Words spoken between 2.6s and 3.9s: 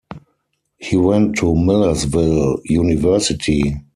University.